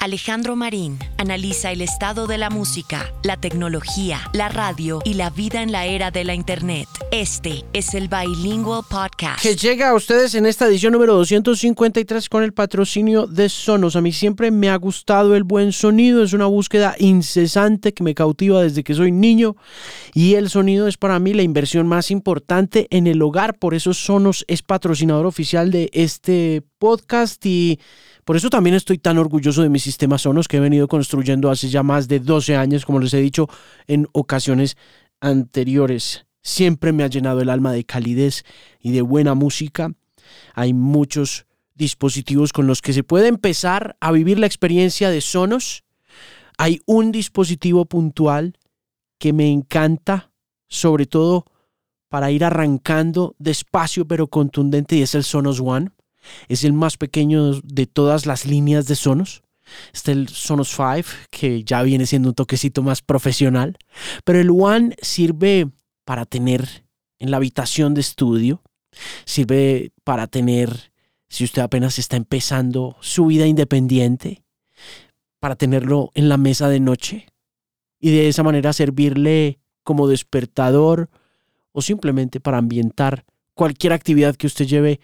Alejandro 0.00 0.54
Marín 0.54 0.96
analiza 1.16 1.72
el 1.72 1.80
estado 1.80 2.28
de 2.28 2.38
la 2.38 2.50
música, 2.50 3.12
la 3.24 3.36
tecnología, 3.36 4.20
la 4.32 4.48
radio 4.48 5.00
y 5.04 5.14
la 5.14 5.28
vida 5.28 5.60
en 5.60 5.72
la 5.72 5.86
era 5.86 6.12
de 6.12 6.22
la 6.22 6.34
Internet. 6.34 6.86
Este 7.10 7.64
es 7.72 7.94
el 7.94 8.06
Bilingual 8.08 8.84
Podcast. 8.88 9.42
Que 9.42 9.56
llega 9.56 9.88
a 9.88 9.94
ustedes 9.94 10.36
en 10.36 10.46
esta 10.46 10.68
edición 10.68 10.92
número 10.92 11.14
253 11.14 12.28
con 12.28 12.44
el 12.44 12.52
patrocinio 12.52 13.26
de 13.26 13.48
Sonos. 13.48 13.96
A 13.96 14.00
mí 14.00 14.12
siempre 14.12 14.52
me 14.52 14.70
ha 14.70 14.76
gustado 14.76 15.34
el 15.34 15.42
buen 15.42 15.72
sonido, 15.72 16.22
es 16.22 16.32
una 16.32 16.46
búsqueda 16.46 16.94
incesante 17.00 17.92
que 17.92 18.04
me 18.04 18.14
cautiva 18.14 18.62
desde 18.62 18.84
que 18.84 18.94
soy 18.94 19.10
niño 19.10 19.56
y 20.14 20.34
el 20.34 20.48
sonido 20.48 20.86
es 20.86 20.96
para 20.96 21.18
mí 21.18 21.34
la 21.34 21.42
inversión 21.42 21.88
más 21.88 22.12
importante 22.12 22.86
en 22.90 23.08
el 23.08 23.20
hogar, 23.20 23.58
por 23.58 23.74
eso 23.74 23.92
Sonos 23.92 24.44
es 24.46 24.62
patrocinador 24.62 25.26
oficial 25.26 25.72
de 25.72 25.90
este 25.92 26.62
podcast 26.78 27.44
y 27.46 27.80
por 28.28 28.36
eso 28.36 28.50
también 28.50 28.76
estoy 28.76 28.98
tan 28.98 29.16
orgulloso 29.16 29.62
de 29.62 29.70
mi 29.70 29.78
sistema 29.78 30.18
Sonos 30.18 30.48
que 30.48 30.58
he 30.58 30.60
venido 30.60 30.86
construyendo 30.86 31.50
hace 31.50 31.70
ya 31.70 31.82
más 31.82 32.08
de 32.08 32.20
12 32.20 32.56
años, 32.56 32.84
como 32.84 33.00
les 33.00 33.14
he 33.14 33.22
dicho 33.22 33.48
en 33.86 34.06
ocasiones 34.12 34.76
anteriores. 35.18 36.26
Siempre 36.42 36.92
me 36.92 37.04
ha 37.04 37.06
llenado 37.06 37.40
el 37.40 37.48
alma 37.48 37.72
de 37.72 37.84
calidez 37.84 38.44
y 38.80 38.92
de 38.92 39.00
buena 39.00 39.32
música. 39.34 39.94
Hay 40.52 40.74
muchos 40.74 41.46
dispositivos 41.74 42.52
con 42.52 42.66
los 42.66 42.82
que 42.82 42.92
se 42.92 43.02
puede 43.02 43.28
empezar 43.28 43.96
a 43.98 44.12
vivir 44.12 44.38
la 44.38 44.44
experiencia 44.44 45.08
de 45.08 45.22
Sonos. 45.22 45.84
Hay 46.58 46.82
un 46.84 47.12
dispositivo 47.12 47.86
puntual 47.86 48.58
que 49.16 49.32
me 49.32 49.50
encanta, 49.50 50.32
sobre 50.68 51.06
todo 51.06 51.46
para 52.10 52.30
ir 52.30 52.44
arrancando 52.44 53.34
despacio 53.38 54.06
pero 54.06 54.26
contundente, 54.26 54.96
y 54.96 55.00
es 55.00 55.14
el 55.14 55.24
Sonos 55.24 55.60
One. 55.60 55.92
Es 56.48 56.64
el 56.64 56.72
más 56.72 56.96
pequeño 56.96 57.60
de 57.62 57.86
todas 57.86 58.26
las 58.26 58.46
líneas 58.46 58.86
de 58.86 58.96
Sonos. 58.96 59.42
Está 59.92 60.12
el 60.12 60.28
Sonos 60.28 60.68
5, 60.68 61.08
que 61.30 61.64
ya 61.64 61.82
viene 61.82 62.06
siendo 62.06 62.30
un 62.30 62.34
toquecito 62.34 62.82
más 62.82 63.02
profesional. 63.02 63.76
Pero 64.24 64.40
el 64.40 64.50
One 64.50 64.96
sirve 65.02 65.68
para 66.04 66.24
tener 66.24 66.84
en 67.18 67.30
la 67.30 67.36
habitación 67.36 67.94
de 67.94 68.00
estudio. 68.00 68.62
Sirve 69.24 69.92
para 70.04 70.26
tener, 70.26 70.92
si 71.28 71.44
usted 71.44 71.62
apenas 71.62 71.98
está 71.98 72.16
empezando 72.16 72.96
su 73.00 73.26
vida 73.26 73.46
independiente, 73.46 74.42
para 75.40 75.56
tenerlo 75.56 76.10
en 76.14 76.28
la 76.28 76.36
mesa 76.36 76.68
de 76.68 76.80
noche. 76.80 77.26
Y 78.00 78.10
de 78.10 78.28
esa 78.28 78.42
manera 78.42 78.72
servirle 78.72 79.58
como 79.82 80.08
despertador 80.08 81.10
o 81.72 81.82
simplemente 81.82 82.40
para 82.40 82.58
ambientar 82.58 83.24
cualquier 83.54 83.92
actividad 83.92 84.36
que 84.36 84.46
usted 84.46 84.66
lleve 84.66 85.00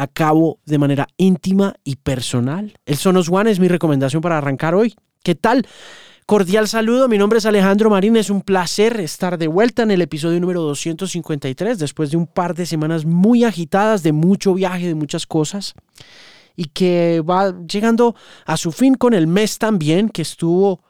a 0.00 0.06
cabo 0.06 0.60
de 0.64 0.78
manera 0.78 1.08
íntima 1.18 1.74
y 1.84 1.96
personal. 1.96 2.72
El 2.86 2.96
Sonos 2.96 3.28
One 3.28 3.50
es 3.50 3.60
mi 3.60 3.68
recomendación 3.68 4.22
para 4.22 4.38
arrancar 4.38 4.74
hoy. 4.74 4.94
¿Qué 5.22 5.34
tal? 5.34 5.66
Cordial 6.24 6.68
saludo, 6.68 7.06
mi 7.06 7.18
nombre 7.18 7.38
es 7.38 7.44
Alejandro 7.44 7.90
Marín, 7.90 8.16
es 8.16 8.30
un 8.30 8.40
placer 8.40 8.98
estar 8.98 9.36
de 9.36 9.46
vuelta 9.46 9.82
en 9.82 9.90
el 9.90 10.00
episodio 10.00 10.40
número 10.40 10.62
253 10.62 11.78
después 11.78 12.10
de 12.10 12.16
un 12.16 12.26
par 12.26 12.54
de 12.54 12.64
semanas 12.64 13.04
muy 13.04 13.44
agitadas, 13.44 14.02
de 14.02 14.12
mucho 14.12 14.54
viaje, 14.54 14.86
de 14.86 14.94
muchas 14.94 15.26
cosas 15.26 15.74
y 16.56 16.64
que 16.64 17.20
va 17.20 17.54
llegando 17.66 18.14
a 18.46 18.56
su 18.56 18.72
fin 18.72 18.94
con 18.94 19.12
el 19.12 19.26
mes 19.26 19.58
también, 19.58 20.08
que 20.08 20.22
estuvo 20.22 20.80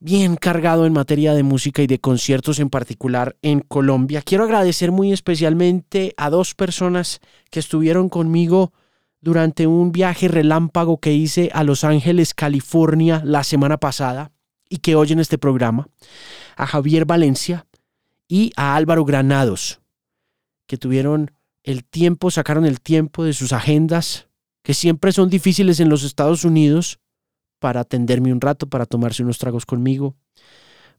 bien 0.00 0.36
cargado 0.36 0.86
en 0.86 0.92
materia 0.92 1.34
de 1.34 1.42
música 1.42 1.82
y 1.82 1.86
de 1.86 1.98
conciertos 1.98 2.60
en 2.60 2.70
particular 2.70 3.36
en 3.42 3.60
Colombia. 3.60 4.22
Quiero 4.22 4.44
agradecer 4.44 4.92
muy 4.92 5.12
especialmente 5.12 6.14
a 6.16 6.30
dos 6.30 6.54
personas 6.54 7.20
que 7.50 7.60
estuvieron 7.60 8.08
conmigo 8.08 8.72
durante 9.20 9.66
un 9.66 9.90
viaje 9.90 10.28
relámpago 10.28 10.98
que 10.98 11.12
hice 11.12 11.50
a 11.52 11.64
Los 11.64 11.82
Ángeles, 11.82 12.34
California, 12.34 13.20
la 13.24 13.42
semana 13.42 13.78
pasada 13.78 14.30
y 14.68 14.78
que 14.78 14.94
oyen 14.94 15.18
este 15.18 15.38
programa, 15.38 15.88
a 16.56 16.66
Javier 16.66 17.04
Valencia 17.04 17.66
y 18.28 18.52
a 18.56 18.76
Álvaro 18.76 19.04
Granados, 19.04 19.80
que 20.66 20.76
tuvieron 20.76 21.32
el 21.64 21.84
tiempo, 21.84 22.30
sacaron 22.30 22.66
el 22.66 22.80
tiempo 22.80 23.24
de 23.24 23.32
sus 23.32 23.52
agendas, 23.52 24.28
que 24.62 24.74
siempre 24.74 25.12
son 25.12 25.30
difíciles 25.30 25.80
en 25.80 25.88
los 25.88 26.04
Estados 26.04 26.44
Unidos, 26.44 27.00
para 27.58 27.80
atenderme 27.80 28.32
un 28.32 28.40
rato, 28.40 28.68
para 28.68 28.86
tomarse 28.86 29.22
unos 29.22 29.38
tragos 29.38 29.66
conmigo, 29.66 30.16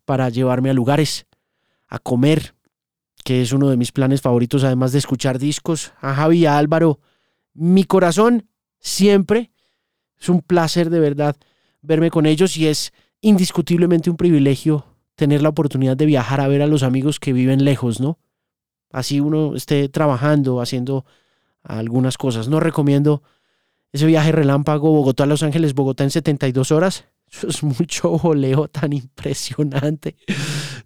para 0.06 0.30
llevarme 0.30 0.70
a 0.70 0.74
lugares, 0.74 1.26
a 1.88 2.00
comer, 2.00 2.56
que 3.24 3.42
es 3.42 3.52
uno 3.52 3.70
de 3.70 3.78
mis 3.78 3.92
planes 3.92 4.22
favoritos, 4.22 4.64
además 4.64 4.92
de 4.92 5.00
escuchar 5.00 5.40
discos. 5.40 5.94
A 6.02 6.14
Javi 6.14 6.46
a 6.46 6.58
Álvaro, 6.58 7.00
mi 7.54 7.84
corazón 7.84 8.48
siempre 8.80 9.52
es 10.18 10.30
un 10.30 10.42
placer 10.42 10.90
de 10.90 11.00
verdad 11.00 11.36
verme 11.82 12.12
con 12.12 12.26
ellos 12.26 12.58
y 12.58 12.68
es 12.68 12.94
indiscutiblemente 13.22 14.10
un 14.10 14.18
privilegio 14.18 14.86
tener 15.16 15.42
la 15.42 15.50
oportunidad 15.50 15.98
de 15.98 16.06
viajar 16.06 16.42
a 16.42 16.48
ver 16.48 16.62
a 16.62 16.68
los 16.68 16.84
amigos 16.84 17.20
que 17.20 17.34
viven 17.34 17.66
lejos, 17.66 18.00
¿no? 18.00 18.20
Así 18.92 19.20
uno 19.20 19.56
esté 19.56 19.90
trabajando, 19.90 20.62
haciendo 20.62 21.06
algunas 21.62 22.18
cosas. 22.18 22.48
No 22.48 22.60
recomiendo 22.60 23.22
ese 23.92 24.06
viaje 24.06 24.32
relámpago 24.32 24.92
Bogotá 24.92 25.24
a 25.24 25.28
Los 25.28 25.44
Ángeles, 25.44 25.74
Bogotá 25.74 26.04
en 26.04 26.12
72 26.12 26.72
horas. 26.72 27.06
Eso 27.32 27.48
es 27.48 27.64
mucho 27.64 28.18
voleo 28.18 28.68
tan 28.68 28.94
impresionante. 28.94 30.16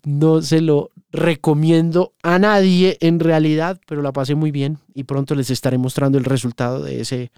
No 0.05 0.41
se 0.41 0.61
lo 0.61 0.91
recomiendo 1.11 2.13
a 2.23 2.39
nadie 2.39 2.97
en 3.01 3.19
realidad, 3.19 3.79
pero 3.87 4.01
la 4.01 4.11
pasé 4.11 4.35
muy 4.35 4.51
bien 4.51 4.79
y 4.93 5.03
pronto 5.03 5.35
les 5.35 5.49
estaré 5.49 5.77
mostrando 5.77 6.17
el 6.17 6.25
resultado 6.25 6.81
de 6.81 7.01
ese 7.01 7.31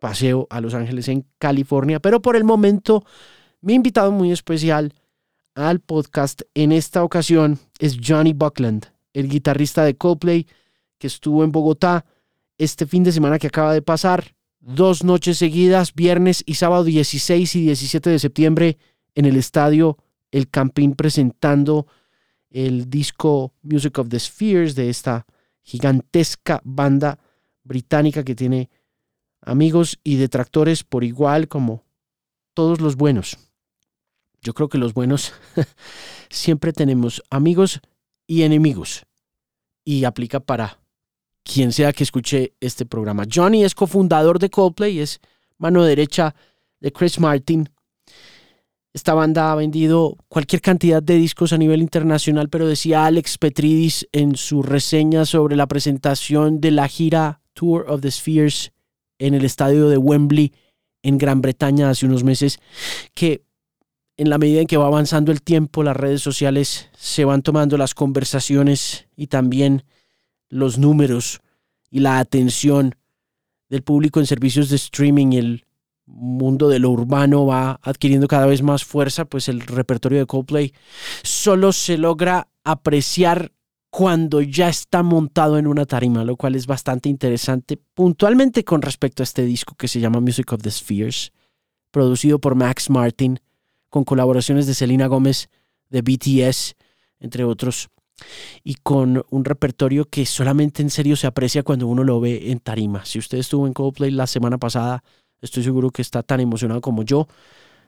paseo 0.00 0.46
a 0.50 0.60
Los 0.60 0.74
Ángeles 0.74 1.08
en 1.08 1.26
California. 1.38 2.00
Pero 2.00 2.22
por 2.22 2.36
el 2.36 2.44
momento, 2.44 3.04
mi 3.60 3.74
invitado 3.74 4.12
muy 4.12 4.32
especial 4.32 4.94
al 5.54 5.80
podcast 5.80 6.42
en 6.54 6.72
esta 6.72 7.02
ocasión 7.02 7.58
es 7.78 7.98
Johnny 8.02 8.32
Buckland, 8.32 8.86
el 9.14 9.28
guitarrista 9.28 9.84
de 9.84 9.96
Coldplay 9.96 10.46
que 10.98 11.06
estuvo 11.06 11.44
en 11.44 11.52
Bogotá 11.52 12.04
este 12.58 12.86
fin 12.86 13.02
de 13.04 13.12
semana 13.12 13.38
que 13.38 13.48
acaba 13.48 13.74
de 13.74 13.82
pasar 13.82 14.35
dos 14.66 15.04
noches 15.04 15.38
seguidas, 15.38 15.94
viernes 15.94 16.42
y 16.44 16.54
sábado 16.54 16.82
16 16.82 17.54
y 17.54 17.60
17 17.62 18.10
de 18.10 18.18
septiembre, 18.18 18.78
en 19.14 19.24
el 19.24 19.36
estadio 19.36 19.96
El 20.32 20.48
Campín 20.48 20.94
presentando 20.94 21.86
el 22.50 22.90
disco 22.90 23.54
Music 23.62 23.96
of 23.98 24.08
the 24.08 24.18
Spheres 24.18 24.74
de 24.74 24.90
esta 24.90 25.24
gigantesca 25.62 26.60
banda 26.64 27.20
británica 27.62 28.24
que 28.24 28.34
tiene 28.34 28.68
amigos 29.40 30.00
y 30.02 30.16
detractores 30.16 30.82
por 30.82 31.04
igual 31.04 31.46
como 31.46 31.84
todos 32.52 32.80
los 32.80 32.96
buenos. 32.96 33.38
Yo 34.42 34.52
creo 34.52 34.68
que 34.68 34.78
los 34.78 34.94
buenos 34.94 35.32
siempre 36.28 36.72
tenemos 36.72 37.22
amigos 37.30 37.80
y 38.26 38.42
enemigos 38.42 39.06
y 39.84 40.04
aplica 40.04 40.40
para 40.40 40.80
quien 41.46 41.72
sea 41.72 41.92
que 41.92 42.02
escuche 42.02 42.54
este 42.60 42.84
programa. 42.84 43.24
Johnny 43.32 43.64
es 43.64 43.74
cofundador 43.74 44.38
de 44.40 44.50
Coldplay, 44.50 44.98
es 44.98 45.20
mano 45.58 45.84
derecha 45.84 46.34
de 46.80 46.92
Chris 46.92 47.20
Martin. 47.20 47.68
Esta 48.92 49.14
banda 49.14 49.52
ha 49.52 49.54
vendido 49.54 50.16
cualquier 50.28 50.60
cantidad 50.60 51.02
de 51.02 51.14
discos 51.14 51.52
a 51.52 51.58
nivel 51.58 51.82
internacional, 51.82 52.48
pero 52.48 52.66
decía 52.66 53.06
Alex 53.06 53.38
Petridis 53.38 54.08
en 54.10 54.36
su 54.36 54.62
reseña 54.62 55.24
sobre 55.24 55.54
la 55.54 55.66
presentación 55.66 56.60
de 56.60 56.72
la 56.72 56.88
gira 56.88 57.40
Tour 57.52 57.86
of 57.88 58.00
the 58.00 58.10
Spheres 58.10 58.72
en 59.18 59.34
el 59.34 59.44
estadio 59.44 59.88
de 59.88 59.98
Wembley 59.98 60.52
en 61.02 61.18
Gran 61.18 61.42
Bretaña 61.42 61.90
hace 61.90 62.06
unos 62.06 62.24
meses, 62.24 62.58
que 63.14 63.44
en 64.16 64.30
la 64.30 64.38
medida 64.38 64.62
en 64.62 64.66
que 64.66 64.78
va 64.78 64.86
avanzando 64.86 65.30
el 65.30 65.42
tiempo, 65.42 65.84
las 65.84 65.96
redes 65.96 66.22
sociales 66.22 66.88
se 66.96 67.24
van 67.24 67.42
tomando 67.42 67.76
las 67.76 67.94
conversaciones 67.94 69.06
y 69.14 69.28
también 69.28 69.84
los 70.48 70.78
números 70.78 71.40
y 71.90 72.00
la 72.00 72.18
atención 72.18 72.94
del 73.68 73.82
público 73.82 74.20
en 74.20 74.26
servicios 74.26 74.68
de 74.68 74.76
streaming 74.76 75.32
y 75.32 75.38
el 75.38 75.66
mundo 76.06 76.68
de 76.68 76.78
lo 76.78 76.90
urbano 76.90 77.46
va 77.46 77.80
adquiriendo 77.82 78.28
cada 78.28 78.46
vez 78.46 78.62
más 78.62 78.84
fuerza, 78.84 79.24
pues 79.24 79.48
el 79.48 79.60
repertorio 79.60 80.18
de 80.18 80.26
Coldplay 80.26 80.72
solo 81.22 81.72
se 81.72 81.98
logra 81.98 82.48
apreciar 82.64 83.52
cuando 83.90 84.40
ya 84.40 84.68
está 84.68 85.02
montado 85.02 85.58
en 85.58 85.66
una 85.66 85.86
tarima, 85.86 86.22
lo 86.22 86.36
cual 86.36 86.54
es 86.54 86.66
bastante 86.66 87.08
interesante 87.08 87.78
puntualmente 87.94 88.62
con 88.62 88.82
respecto 88.82 89.22
a 89.22 89.24
este 89.24 89.42
disco 89.42 89.74
que 89.74 89.88
se 89.88 90.00
llama 90.00 90.20
Music 90.20 90.52
of 90.52 90.62
the 90.62 90.70
Spheres, 90.70 91.32
producido 91.90 92.38
por 92.38 92.54
Max 92.54 92.90
Martin, 92.90 93.40
con 93.88 94.04
colaboraciones 94.04 94.66
de 94.66 94.74
Selena 94.74 95.06
Gómez, 95.06 95.48
de 95.88 96.02
BTS, 96.02 96.74
entre 97.20 97.44
otros 97.44 97.88
y 98.64 98.74
con 98.74 99.24
un 99.30 99.44
repertorio 99.44 100.06
que 100.06 100.26
solamente 100.26 100.82
en 100.82 100.90
serio 100.90 101.16
se 101.16 101.26
aprecia 101.26 101.62
cuando 101.62 101.86
uno 101.86 102.04
lo 102.04 102.20
ve 102.20 102.50
en 102.50 102.60
tarima. 102.60 103.04
Si 103.04 103.18
usted 103.18 103.38
estuvo 103.38 103.66
en 103.66 103.72
Coldplay 103.72 104.10
la 104.10 104.26
semana 104.26 104.58
pasada, 104.58 105.02
estoy 105.40 105.62
seguro 105.62 105.90
que 105.90 106.02
está 106.02 106.22
tan 106.22 106.40
emocionado 106.40 106.80
como 106.80 107.02
yo 107.02 107.28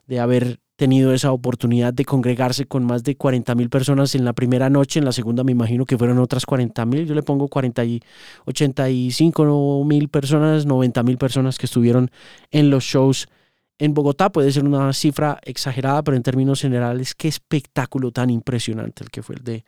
de 0.07 0.21
haber 0.21 0.61
tenido 0.77 1.13
esa 1.13 1.33
oportunidad 1.33 1.93
de 1.93 2.05
congregarse 2.05 2.67
con 2.67 2.85
más 2.85 3.03
de 3.03 3.17
40 3.17 3.55
mil 3.57 3.69
personas 3.69 4.15
en 4.15 4.25
la 4.25 4.33
primera 4.33 4.71
noche, 4.71 5.01
en 5.01 5.05
la 5.05 5.13
segunda 5.13 5.45
me 5.45 5.53
imagino 5.53 5.85
que 5.85 5.99
fueron 5.99 6.19
otras 6.19 6.47
40 6.47 6.87
mil, 6.87 7.07
yo 7.07 7.15
le 7.15 7.23
pongo 7.23 7.49
40 7.49 7.85
y 7.85 8.01
85 8.47 9.85
mil 9.85 10.09
personas, 10.09 10.67
90 10.67 11.03
mil 11.03 11.19
personas 11.19 11.59
que 11.59 11.67
estuvieron 11.67 12.11
en 12.51 12.71
los 12.71 12.85
shows 12.85 13.29
en 13.79 13.95
Bogotá 13.95 14.31
puede 14.31 14.51
ser 14.51 14.65
una 14.65 14.93
cifra 14.93 15.39
exagerada, 15.45 16.03
pero 16.03 16.17
en 16.17 16.23
términos 16.23 16.61
generales, 16.61 17.15
qué 17.15 17.29
espectáculo 17.29 18.11
tan 18.11 18.29
impresionante 18.29 19.05
el 19.05 19.11
que 19.11 19.23
fue 19.23 19.37
el 19.37 19.45
de 19.45 19.65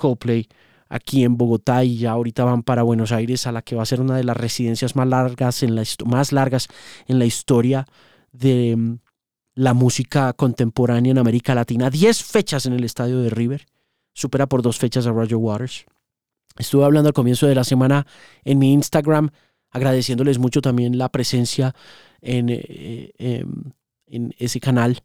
Coldplay 0.00 0.48
aquí 0.88 1.24
en 1.24 1.36
Bogotá 1.36 1.84
y 1.84 1.98
ya 1.98 2.10
ahorita 2.10 2.44
van 2.44 2.62
para 2.62 2.82
Buenos 2.82 3.12
Aires 3.12 3.46
a 3.46 3.52
la 3.52 3.62
que 3.62 3.76
va 3.76 3.82
a 3.82 3.86
ser 3.86 4.00
una 4.00 4.16
de 4.16 4.24
las 4.24 4.36
residencias 4.36 4.96
más 4.96 5.06
largas 5.06 5.62
en 5.62 5.76
la, 5.76 5.84
más 6.04 6.32
largas 6.32 6.66
en 7.06 7.18
la 7.18 7.26
historia 7.26 7.86
de 8.32 8.74
mm, 8.76 8.98
la 9.54 9.72
música 9.72 10.32
contemporánea 10.32 11.12
en 11.12 11.18
América 11.18 11.54
Latina. 11.54 11.90
Diez 11.90 12.22
fechas 12.22 12.66
en 12.66 12.72
el 12.72 12.84
estadio 12.84 13.20
de 13.20 13.30
River, 13.30 13.66
supera 14.12 14.48
por 14.48 14.62
dos 14.62 14.78
fechas 14.78 15.06
a 15.06 15.12
Roger 15.12 15.36
Waters. 15.36 15.86
Estuve 16.58 16.84
hablando 16.84 17.08
al 17.08 17.14
comienzo 17.14 17.46
de 17.46 17.54
la 17.54 17.64
semana 17.64 18.06
en 18.44 18.58
mi 18.58 18.72
Instagram, 18.72 19.30
agradeciéndoles 19.70 20.38
mucho 20.38 20.60
también 20.60 20.98
la 20.98 21.08
presencia 21.08 21.74
en, 22.20 22.48
eh, 22.50 23.12
em, 23.18 23.72
en 24.06 24.34
ese 24.38 24.58
canal 24.58 25.02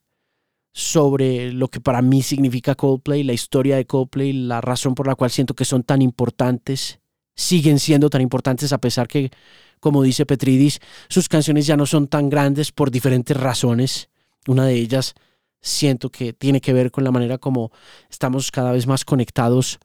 sobre 0.78 1.54
lo 1.54 1.70
que 1.70 1.80
para 1.80 2.02
mí 2.02 2.22
significa 2.22 2.76
Coldplay, 2.76 3.24
la 3.24 3.32
historia 3.32 3.78
de 3.78 3.88
Coldplay, 3.88 4.34
la 4.34 4.60
razón 4.60 4.94
por 4.94 5.08
la 5.08 5.16
cual 5.16 5.32
siento 5.32 5.54
que 5.54 5.64
son 5.64 5.84
tan 5.84 6.02
importantes, 6.02 7.00
siguen 7.34 7.80
siendo 7.80 8.10
tan 8.10 8.20
importantes 8.20 8.74
a 8.74 8.78
pesar 8.80 9.08
que, 9.08 9.32
como 9.80 10.04
dice 10.04 10.26
Petridis, 10.26 10.82
sus 11.08 11.30
canciones 11.30 11.66
ya 11.66 11.78
no 11.78 11.86
son 11.86 12.10
tan 12.10 12.30
grandes 12.30 12.74
por 12.74 12.92
diferentes 12.92 13.38
razones. 13.38 14.10
Una 14.50 14.66
de 14.66 14.74
ellas 14.74 15.14
siento 15.62 16.10
que 16.10 16.34
tiene 16.34 16.60
que 16.60 16.74
ver 16.74 16.92
con 16.92 17.06
la 17.06 17.12
manera 17.12 17.38
como 17.38 17.72
estamos 18.10 18.52
cada 18.52 18.74
vez 18.74 18.86
más 18.86 19.06
conectados 19.06 19.80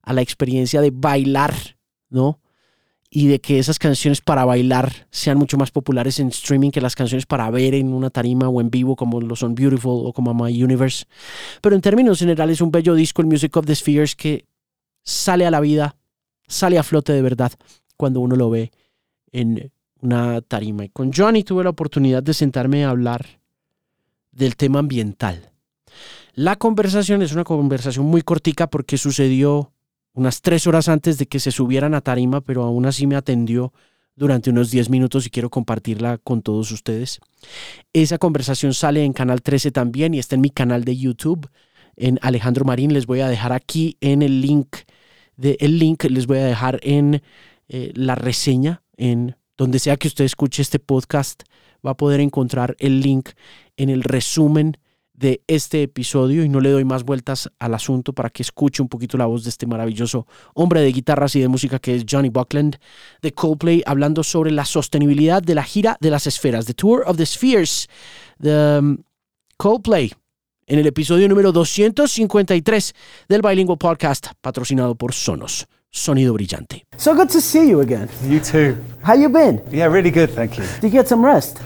a 0.00 0.12
la 0.12 0.22
experiencia 0.22 0.80
de 0.80 0.92
bailar, 0.94 1.54
¿no? 2.08 2.38
Y 3.10 3.28
de 3.28 3.40
que 3.40 3.58
esas 3.58 3.78
canciones 3.78 4.20
para 4.20 4.44
bailar 4.44 5.06
sean 5.10 5.38
mucho 5.38 5.56
más 5.56 5.70
populares 5.70 6.18
en 6.18 6.28
streaming 6.28 6.70
que 6.70 6.80
las 6.80 6.94
canciones 6.94 7.26
para 7.26 7.48
ver 7.50 7.74
en 7.74 7.92
una 7.92 8.10
tarima 8.10 8.48
o 8.48 8.60
en 8.60 8.70
vivo 8.70 8.96
como 8.96 9.20
lo 9.20 9.36
son 9.36 9.54
Beautiful 9.54 10.06
o 10.06 10.12
como 10.12 10.34
My 10.34 10.62
Universe. 10.62 11.04
Pero 11.60 11.76
en 11.76 11.82
términos 11.82 12.18
generales 12.18 12.60
un 12.60 12.70
bello 12.70 12.94
disco, 12.94 13.22
el 13.22 13.28
Music 13.28 13.56
of 13.56 13.66
the 13.66 13.74
Spheres, 13.74 14.16
que 14.16 14.44
sale 15.02 15.46
a 15.46 15.50
la 15.50 15.60
vida, 15.60 15.96
sale 16.46 16.78
a 16.78 16.82
flote 16.82 17.12
de 17.12 17.22
verdad 17.22 17.52
cuando 17.96 18.20
uno 18.20 18.36
lo 18.36 18.50
ve 18.50 18.72
en 19.32 19.70
una 20.00 20.40
tarima. 20.42 20.84
Y 20.84 20.88
con 20.88 21.12
Johnny 21.12 21.44
tuve 21.44 21.64
la 21.64 21.70
oportunidad 21.70 22.22
de 22.22 22.34
sentarme 22.34 22.84
a 22.84 22.90
hablar 22.90 23.40
del 24.32 24.56
tema 24.56 24.80
ambiental. 24.80 25.52
La 26.34 26.56
conversación 26.56 27.22
es 27.22 27.32
una 27.32 27.44
conversación 27.44 28.04
muy 28.04 28.20
cortica 28.20 28.66
porque 28.66 28.98
sucedió 28.98 29.72
unas 30.16 30.40
tres 30.40 30.66
horas 30.66 30.88
antes 30.88 31.18
de 31.18 31.26
que 31.26 31.38
se 31.38 31.50
subieran 31.50 31.94
a 31.94 32.00
tarima, 32.00 32.40
pero 32.40 32.64
aún 32.64 32.86
así 32.86 33.06
me 33.06 33.16
atendió 33.16 33.74
durante 34.16 34.48
unos 34.48 34.70
10 34.70 34.88
minutos 34.88 35.26
y 35.26 35.30
quiero 35.30 35.50
compartirla 35.50 36.16
con 36.16 36.40
todos 36.40 36.72
ustedes. 36.72 37.20
Esa 37.92 38.16
conversación 38.16 38.72
sale 38.72 39.04
en 39.04 39.12
Canal 39.12 39.42
13 39.42 39.72
también 39.72 40.14
y 40.14 40.18
está 40.18 40.34
en 40.34 40.40
mi 40.40 40.48
canal 40.48 40.84
de 40.84 40.96
YouTube, 40.96 41.50
en 41.96 42.18
Alejandro 42.22 42.64
Marín. 42.64 42.94
Les 42.94 43.04
voy 43.04 43.20
a 43.20 43.28
dejar 43.28 43.52
aquí 43.52 43.98
en 44.00 44.22
el 44.22 44.40
link, 44.40 44.76
de, 45.36 45.58
el 45.60 45.78
link 45.78 46.04
les 46.04 46.26
voy 46.26 46.38
a 46.38 46.46
dejar 46.46 46.80
en 46.82 47.22
eh, 47.68 47.92
la 47.94 48.14
reseña, 48.14 48.82
en 48.96 49.36
donde 49.58 49.78
sea 49.78 49.98
que 49.98 50.08
usted 50.08 50.24
escuche 50.24 50.62
este 50.62 50.78
podcast, 50.78 51.42
va 51.86 51.90
a 51.90 51.96
poder 51.98 52.20
encontrar 52.20 52.74
el 52.78 53.02
link 53.02 53.28
en 53.76 53.90
el 53.90 54.02
resumen 54.02 54.78
de 55.16 55.42
este 55.46 55.82
episodio 55.82 56.44
y 56.44 56.48
no 56.48 56.60
le 56.60 56.70
doy 56.70 56.84
más 56.84 57.02
vueltas 57.02 57.50
al 57.58 57.74
asunto 57.74 58.12
para 58.12 58.30
que 58.30 58.42
escuche 58.42 58.82
un 58.82 58.88
poquito 58.88 59.16
la 59.16 59.26
voz 59.26 59.44
de 59.44 59.50
este 59.50 59.66
maravilloso 59.66 60.26
hombre 60.54 60.82
de 60.82 60.92
guitarras 60.92 61.34
y 61.36 61.40
de 61.40 61.48
música 61.48 61.78
que 61.78 61.96
es 61.96 62.04
Johnny 62.08 62.28
Buckland 62.28 62.76
de 63.22 63.32
Coldplay 63.32 63.82
hablando 63.86 64.22
sobre 64.22 64.50
la 64.50 64.64
sostenibilidad 64.64 65.42
de 65.42 65.54
la 65.54 65.64
gira 65.64 65.96
de 66.00 66.10
las 66.10 66.26
esferas, 66.26 66.66
The 66.66 66.74
Tour 66.74 67.04
of 67.06 67.16
the 67.16 67.24
Spheres, 67.24 67.88
de 68.38 68.78
um, 68.78 68.98
Coldplay, 69.56 70.12
en 70.66 70.78
el 70.78 70.86
episodio 70.86 71.28
número 71.28 71.50
253 71.52 72.94
del 73.28 73.40
Bilingual 73.40 73.78
Podcast 73.78 74.28
patrocinado 74.40 74.94
por 74.94 75.14
Sonos. 75.14 75.66
Sonido 75.88 76.34
brillante. 76.34 76.84
So 76.98 77.14
good 77.14 77.28
to 77.28 77.40
see 77.40 77.70
you 77.70 77.80
again. 77.80 78.08
You 78.28 78.38
too. 78.40 78.76
How 79.02 79.14
you 79.14 79.30
been? 79.30 79.62
Yeah, 79.70 79.88
really 79.88 80.10
good, 80.10 80.28
thank 80.34 80.58
you. 80.58 80.64
Did 80.82 80.92
you 80.92 81.00
get 81.00 81.08
some 81.08 81.24
rest? 81.24 81.58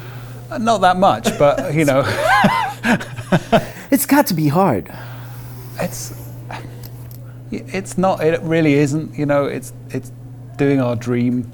Uh, 0.52 0.58
not 0.58 0.80
that 0.82 0.98
much, 0.98 1.36
but 1.36 1.74
you 1.74 1.84
know. 1.84 2.04
it's 3.90 4.06
got 4.06 4.26
to 4.28 4.34
be 4.34 4.48
hard. 4.48 4.92
It's 5.78 6.14
it's 7.50 7.98
not. 7.98 8.22
It 8.24 8.40
really 8.42 8.74
isn't. 8.74 9.18
You 9.18 9.26
know, 9.26 9.44
it's 9.44 9.72
it's 9.90 10.12
doing 10.56 10.80
our 10.80 10.96
dream 10.96 11.50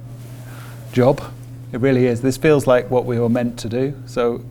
job. 0.93 1.23
It 1.73 1.81
really 1.81 2.07
is. 2.07 2.21
This 2.23 2.37
feels 2.37 2.67
like 2.67 2.91
what 2.91 3.07
we 3.07 3.19
were 3.19 3.29
meant 3.29 3.59
to 3.61 3.69
do. 3.69 3.95
So 4.07 4.45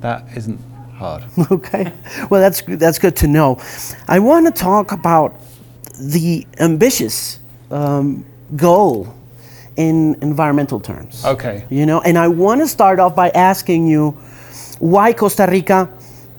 that 0.00 0.24
isn't 0.36 0.60
hard. 0.94 1.24
Okay. 1.50 1.92
Well, 2.30 2.40
that's 2.40 2.62
that's 2.62 2.98
good 2.98 3.16
to 3.16 3.26
know. 3.26 3.60
I 4.08 4.18
want 4.18 4.46
to 4.46 4.52
talk 4.52 4.92
about 4.92 5.40
the 5.98 6.46
ambitious 6.58 7.38
um, 7.70 8.24
goal 8.56 9.14
in 9.76 10.16
environmental 10.22 10.80
terms. 10.80 11.24
Okay. 11.24 11.64
You 11.70 11.86
know, 11.86 12.00
and 12.02 12.18
I 12.18 12.28
want 12.28 12.60
to 12.60 12.68
start 12.68 12.98
off 13.00 13.14
by 13.16 13.30
asking 13.30 13.86
you 13.86 14.10
why 14.78 15.12
Costa 15.12 15.46
Rica 15.48 15.88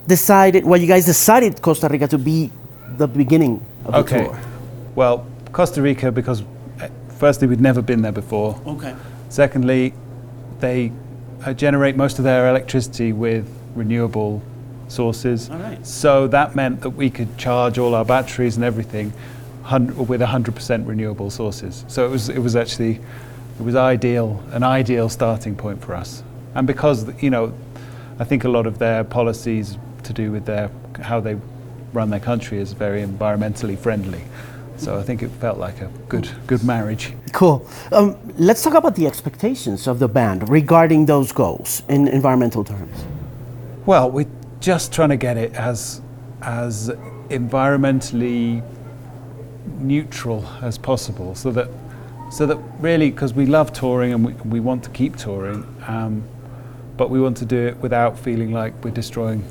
decided, 0.06 0.64
well, 0.64 0.80
you 0.80 0.86
guys 0.86 1.06
decided 1.06 1.60
Costa 1.62 1.88
Rica 1.88 2.08
to 2.08 2.18
be 2.18 2.50
the 2.96 3.08
beginning 3.08 3.64
of 3.84 3.94
okay. 3.94 4.18
the 4.18 4.24
tour? 4.24 4.40
Well, 4.94 5.26
Costa 5.52 5.82
Rica, 5.82 6.12
because 6.12 6.42
uh, 6.80 6.88
firstly, 7.18 7.48
we'd 7.48 7.60
never 7.60 7.82
been 7.82 8.02
there 8.02 8.12
before. 8.12 8.60
Okay. 8.66 8.94
Secondly, 9.28 9.94
they 10.60 10.92
uh, 11.44 11.52
generate 11.52 11.96
most 11.96 12.18
of 12.18 12.24
their 12.24 12.48
electricity 12.48 13.12
with 13.12 13.48
renewable 13.74 14.42
sources. 14.88 15.50
All 15.50 15.58
right. 15.58 15.84
So 15.86 16.26
that 16.28 16.54
meant 16.54 16.80
that 16.82 16.90
we 16.90 17.10
could 17.10 17.36
charge 17.38 17.78
all 17.78 17.94
our 17.94 18.04
batteries 18.04 18.56
and 18.56 18.64
everything 18.64 19.12
with 19.70 20.20
100% 20.20 20.86
renewable 20.86 21.30
sources. 21.30 21.84
So 21.88 22.04
it 22.04 22.10
was, 22.10 22.28
it 22.28 22.38
was 22.38 22.54
actually, 22.54 23.00
it 23.58 23.62
was 23.62 23.74
ideal, 23.74 24.42
an 24.52 24.62
ideal 24.62 25.08
starting 25.08 25.56
point 25.56 25.82
for 25.82 25.94
us. 25.94 26.22
And 26.54 26.66
because, 26.66 27.10
you 27.22 27.30
know, 27.30 27.54
I 28.18 28.24
think 28.24 28.44
a 28.44 28.48
lot 28.48 28.66
of 28.66 28.78
their 28.78 29.04
policies 29.04 29.78
to 30.04 30.12
do 30.12 30.32
with 30.32 30.44
their 30.46 30.70
how 31.02 31.20
they 31.20 31.36
run 31.92 32.10
their 32.10 32.20
country 32.20 32.58
is 32.58 32.72
very 32.72 33.02
environmentally 33.02 33.78
friendly. 33.78 34.22
So 34.76 34.98
I 34.98 35.02
think 35.02 35.22
it 35.22 35.30
felt 35.30 35.58
like 35.58 35.80
a 35.80 35.90
good 36.08 36.28
good 36.46 36.64
marriage. 36.64 37.14
Cool. 37.32 37.66
Um, 37.92 38.16
let's 38.36 38.62
talk 38.62 38.74
about 38.74 38.96
the 38.96 39.06
expectations 39.06 39.86
of 39.86 39.98
the 39.98 40.08
band 40.08 40.48
regarding 40.48 41.06
those 41.06 41.32
goals 41.32 41.82
in 41.88 42.08
environmental 42.08 42.64
terms. 42.64 43.04
Well, 43.86 44.10
we're 44.10 44.30
just 44.60 44.92
trying 44.92 45.10
to 45.10 45.16
get 45.16 45.36
it 45.36 45.54
as 45.54 46.00
as 46.42 46.90
environmentally 47.28 48.62
neutral 49.78 50.44
as 50.60 50.76
possible, 50.76 51.34
so 51.34 51.50
that 51.52 51.68
so 52.30 52.46
that 52.46 52.58
really 52.80 53.10
because 53.10 53.32
we 53.32 53.46
love 53.46 53.72
touring 53.72 54.12
and 54.12 54.26
we, 54.26 54.32
we 54.32 54.60
want 54.60 54.82
to 54.84 54.90
keep 54.90 55.16
touring, 55.16 55.64
um, 55.86 56.24
but 56.96 57.10
we 57.10 57.20
want 57.20 57.36
to 57.36 57.44
do 57.44 57.68
it 57.68 57.76
without 57.76 58.18
feeling 58.18 58.52
like 58.52 58.72
we're 58.84 58.90
destroying 58.90 59.44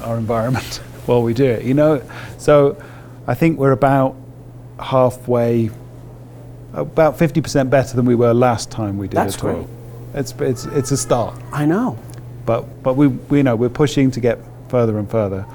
our 0.00 0.16
environment 0.16 0.76
while 1.06 1.22
we 1.22 1.34
do 1.34 1.44
it, 1.44 1.64
you 1.64 1.74
know? 1.74 2.02
So 2.38 2.82
I 3.26 3.34
think 3.34 3.58
we're 3.58 3.72
about 3.72 4.16
halfway, 4.80 5.70
about 6.72 7.18
50% 7.18 7.70
better 7.70 7.96
than 7.96 8.04
we 8.04 8.14
were 8.14 8.32
last 8.32 8.70
time 8.70 8.98
we 8.98 9.08
did 9.08 9.16
That's 9.16 9.36
a 9.36 9.38
tour. 9.40 9.54
Great. 9.54 9.66
It's, 10.14 10.32
it's, 10.40 10.64
it's 10.66 10.90
a 10.90 10.96
start. 10.96 11.34
I 11.52 11.64
know. 11.64 11.98
But, 12.44 12.82
but 12.82 12.94
we, 12.94 13.06
we 13.08 13.38
you 13.38 13.42
know 13.44 13.54
we're 13.54 13.68
pushing 13.68 14.10
to 14.10 14.20
get 14.20 14.38
further 14.68 14.98
and 14.98 15.08
further. 15.10 15.46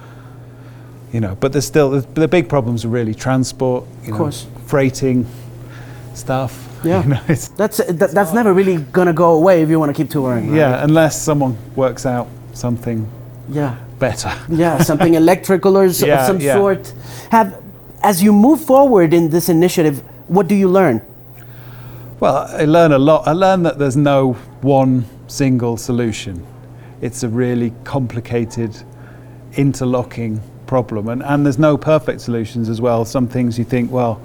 You 1.11 1.19
know, 1.19 1.35
but 1.35 1.51
there's 1.51 1.65
still 1.65 1.89
the, 1.89 2.01
the 2.19 2.27
big 2.27 2.47
problems 2.49 2.85
are 2.85 2.89
really 2.89 3.13
transport, 3.13 3.85
you 4.03 4.03
of 4.03 4.07
know, 4.09 4.17
course. 4.17 4.47
freighting 4.65 5.25
stuff. 6.13 6.63
Yeah, 6.83 7.01
you 7.01 7.09
know, 7.09 7.21
that's 7.25 7.47
that, 7.79 8.11
that's 8.13 8.33
never 8.33 8.53
really 8.53 8.77
gonna 8.77 9.11
go 9.11 9.33
away 9.33 9.63
if 9.63 9.69
you 9.69 9.79
want 9.79 9.89
to 9.89 9.99
keep 9.99 10.11
touring. 10.11 10.51
Right? 10.51 10.57
Yeah, 10.57 10.83
unless 10.83 11.19
someone 11.19 11.57
works 11.75 12.05
out 12.05 12.27
something. 12.53 13.09
Yeah, 13.49 13.77
better. 13.99 14.33
yeah, 14.49 14.79
something 14.79 15.13
electrical 15.25 15.77
or 15.77 15.85
yeah, 15.85 16.21
of 16.21 16.27
some 16.27 16.39
yeah. 16.39 16.55
sort. 16.55 16.93
Have 17.31 17.63
as 18.03 18.21
you 18.21 18.31
move 18.31 18.63
forward 18.63 19.13
in 19.13 19.29
this 19.29 19.49
initiative, 19.49 20.03
what 20.27 20.47
do 20.47 20.55
you 20.55 20.69
learn? 20.69 21.01
Well, 22.19 22.47
I 22.49 22.65
learn 22.65 22.91
a 22.91 22.99
lot. 22.99 23.27
I 23.27 23.33
learn 23.33 23.63
that 23.63 23.79
there's 23.79 23.97
no 23.97 24.33
one 24.61 25.05
single 25.27 25.77
solution. 25.77 26.45
It's 27.01 27.23
a 27.23 27.29
really 27.29 27.73
complicated, 27.83 28.75
interlocking 29.53 30.41
problem, 30.65 31.09
and, 31.09 31.23
and 31.23 31.45
there's 31.45 31.59
no 31.59 31.77
perfect 31.77 32.21
solutions 32.21 32.69
as 32.69 32.81
well. 32.81 33.05
Some 33.05 33.27
things 33.27 33.57
you 33.59 33.65
think, 33.65 33.91
well, 33.91 34.21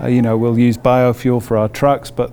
uh, 0.00 0.06
you 0.06 0.22
know, 0.22 0.36
we'll 0.36 0.58
use 0.58 0.76
biofuel 0.76 1.42
for 1.42 1.56
our 1.56 1.68
trucks, 1.68 2.10
but 2.10 2.30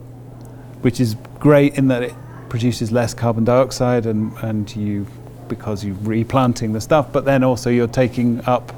which 0.82 1.00
is 1.00 1.16
great 1.40 1.78
in 1.78 1.88
that 1.88 2.04
it 2.04 2.14
produces 2.50 2.92
less 2.92 3.14
carbon 3.14 3.44
dioxide 3.44 4.06
and, 4.06 4.38
and 4.40 4.76
you 4.76 5.08
because 5.56 5.84
you're 5.86 5.96
replanting 6.02 6.74
the 6.74 6.82
stuff, 6.82 7.12
but 7.12 7.26
then 7.26 7.44
also 7.44 7.70
you're 7.70 7.88
taking 7.88 8.44
up 8.46 8.74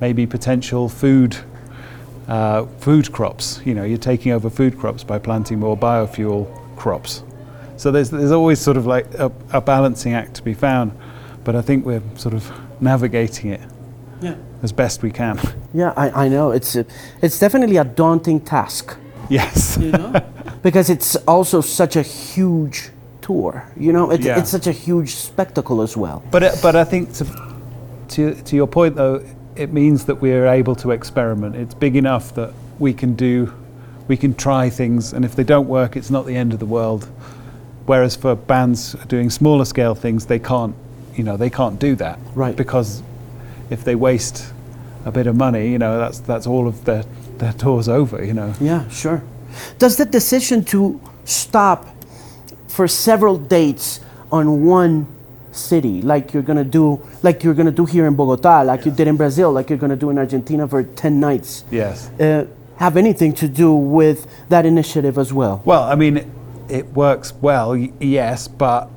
maybe 0.00 0.26
potential 0.26 0.88
food 0.88 1.36
uh, 2.28 2.64
food 2.78 3.10
crops. 3.12 3.60
You 3.64 3.74
know, 3.74 3.84
you're 3.84 3.98
taking 3.98 4.32
over 4.32 4.48
food 4.50 4.78
crops 4.78 5.04
by 5.04 5.18
planting 5.18 5.58
more 5.58 5.76
biofuel 5.76 6.46
crops. 6.76 7.22
So 7.76 7.90
there's 7.90 8.10
there's 8.10 8.30
always 8.32 8.60
sort 8.60 8.76
of 8.76 8.86
like 8.86 9.12
a, 9.14 9.30
a 9.52 9.60
balancing 9.60 10.14
act 10.14 10.34
to 10.34 10.42
be 10.42 10.54
found, 10.54 10.92
but 11.44 11.54
I 11.56 11.62
think 11.62 11.84
we're 11.84 12.02
sort 12.16 12.34
of 12.34 12.50
navigating 12.80 13.50
it 13.50 13.60
Yeah. 14.20 14.34
as 14.62 14.72
best 14.72 15.02
we 15.02 15.10
can. 15.10 15.38
Yeah, 15.74 15.94
I, 15.96 16.26
I 16.26 16.28
know. 16.28 16.50
It's 16.50 16.76
a, 16.76 16.84
it's 17.22 17.38
definitely 17.38 17.78
a 17.78 17.84
daunting 17.84 18.40
task. 18.42 18.94
yes. 19.30 19.78
You 19.80 19.90
know? 19.92 20.12
because 20.62 20.90
it's 20.90 21.16
also 21.26 21.62
such 21.62 21.96
a 21.96 22.02
huge 22.02 22.90
tour. 23.22 23.64
You 23.76 23.92
know, 23.92 24.10
it's, 24.10 24.24
Yeah. 24.24 24.38
it's 24.38 24.50
such 24.50 24.66
a 24.66 24.72
huge 24.72 25.14
spectacle 25.14 25.80
as 25.82 25.96
well. 25.96 26.22
But 26.30 26.42
it, 26.42 26.58
but 26.62 26.76
I 26.76 26.84
think 26.84 27.12
to, 27.14 27.24
to 28.08 28.34
to 28.34 28.56
your 28.56 28.66
point 28.66 28.96
though, 28.96 29.22
it 29.56 29.72
means 29.72 30.04
that 30.06 30.16
we're 30.20 30.46
able 30.46 30.74
to 30.76 30.90
experiment. 30.90 31.56
It's 31.56 31.74
big 31.74 31.96
enough 31.96 32.34
that 32.34 32.52
we 32.78 32.92
can 32.92 33.14
do, 33.14 33.52
we 34.08 34.16
can 34.16 34.34
try 34.34 34.68
things, 34.70 35.12
and 35.14 35.24
if 35.24 35.34
they 35.34 35.44
don't 35.44 35.68
work, 35.68 35.96
it's 35.96 36.10
not 36.10 36.26
the 36.26 36.36
end 36.36 36.52
of 36.52 36.58
the 36.58 36.66
world. 36.66 37.08
Whereas 37.86 38.16
for 38.16 38.34
bands 38.36 38.94
doing 39.08 39.30
smaller 39.30 39.64
scale 39.64 39.94
things, 39.94 40.26
they 40.26 40.38
can't, 40.38 40.74
you 41.16 41.24
know, 41.24 41.36
they 41.36 41.50
can't 41.50 41.78
do 41.80 41.96
that. 41.96 42.18
Right. 42.34 42.56
Because 42.56 43.02
if 43.70 43.82
they 43.84 43.94
waste 43.96 44.52
a 45.04 45.10
bit 45.10 45.26
of 45.26 45.36
money, 45.36 45.68
you 45.72 45.78
know, 45.78 45.98
that's 45.98 46.20
that's 46.20 46.46
all 46.46 46.66
of 46.68 46.84
their 46.84 47.04
their 47.38 47.52
tours 47.52 47.88
over. 47.88 48.24
You 48.24 48.34
know. 48.34 48.54
Yeah, 48.60 48.88
sure. 48.88 49.22
Does 49.78 49.96
the 49.96 50.04
decision 50.06 50.64
to 50.66 50.98
stop 51.24 51.86
for 52.72 52.88
several 52.88 53.36
dates 53.36 54.00
on 54.30 54.64
one 54.64 55.06
city, 55.52 56.00
like 56.00 56.32
you're 56.32 56.42
gonna 56.42 56.64
do, 56.64 56.98
like 57.22 57.44
you're 57.44 57.52
gonna 57.54 57.70
do 57.70 57.84
here 57.84 58.06
in 58.06 58.14
Bogota, 58.14 58.62
like 58.62 58.86
you 58.86 58.90
did 58.92 59.06
in 59.06 59.16
Brazil, 59.18 59.52
like 59.52 59.68
you're 59.68 59.78
gonna 59.78 59.96
do 59.96 60.08
in 60.08 60.16
Argentina 60.18 60.66
for 60.66 60.82
ten 60.82 61.20
nights, 61.20 61.64
Yes. 61.70 62.08
uh, 62.18 62.46
have 62.76 62.96
anything 62.96 63.34
to 63.34 63.46
do 63.48 63.74
with 63.74 64.26
that 64.48 64.64
initiative 64.64 65.18
as 65.18 65.32
well? 65.32 65.60
Well, 65.66 65.82
I 65.82 65.94
mean, 65.94 66.30
it, 66.70 66.86
works 66.94 67.34
well, 67.42 67.72
y- 67.72 67.92
yes, 68.00 68.48
but 68.48 68.88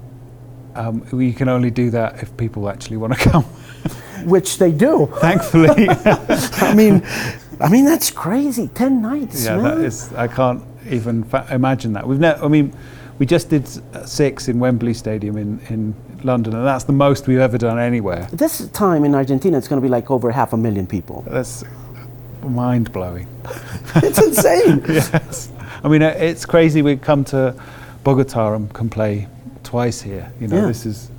um, 0.76 1.06
we 1.12 1.34
can 1.34 1.50
only 1.50 1.70
do 1.72 1.90
that 1.90 2.24
if 2.24 2.36
people 2.38 2.70
actually 2.70 2.98
want 2.98 3.14
to 3.14 3.20
come. 3.32 3.44
Which 4.24 4.58
they 4.58 4.72
do. 4.72 5.08
Thankfully, 5.20 5.88
I 5.90 6.74
mean, 6.74 7.04
I 7.60 7.68
mean 7.70 7.84
that's 7.84 8.10
crazy. 8.10 8.70
Ten 8.70 9.02
nights, 9.02 9.44
yeah, 9.46 9.58
man. 9.58 9.64
that 9.64 9.78
is. 9.86 10.12
I 10.14 10.28
can't 10.30 10.64
even 10.90 11.26
fa- 11.26 11.46
imagine 11.52 11.92
that. 11.94 12.08
We've 12.08 12.20
never. 12.20 12.44
I 12.44 12.48
mean, 12.48 12.74
we 13.20 13.26
just 13.26 13.50
did 13.50 13.64
uh, 13.94 14.06
six 14.06 14.48
in 14.48 14.60
Wembley 14.60 14.94
Stadium 14.94 15.38
in 15.38 15.60
in 15.70 15.94
London, 16.24 16.56
and 16.56 16.66
that's 16.66 16.84
the 16.86 16.94
most 16.94 17.28
we've 17.28 17.40
ever 17.40 17.58
done 17.58 17.80
anywhere. 17.80 18.28
this 18.34 18.68
time 18.70 19.06
in 19.06 19.14
Argentina, 19.16 19.58
it's 19.58 19.68
going 19.68 19.82
to 19.82 19.86
be 19.86 19.92
like 19.96 20.10
over 20.12 20.32
half 20.32 20.54
a 20.54 20.58
million 20.58 20.88
people. 20.88 21.24
That's 21.28 21.64
mind 22.44 22.92
blowing. 22.92 23.28
It's 24.04 24.20
insane. 24.22 24.84
yes. 24.90 25.50
I 25.84 25.88
mean, 25.88 26.02
uh, 26.02 26.10
it's 26.18 26.46
crazy. 26.46 26.82
We 26.82 26.98
come 26.98 27.24
to 27.26 27.54
Bogota 28.04 28.54
and 28.56 28.74
can 28.74 28.90
play 28.90 29.28
twice 29.64 30.02
here. 30.02 30.32
You 30.42 30.48
know, 30.48 30.58
Yeah. 30.58 30.68
this 30.68 30.86
is. 30.86 31.10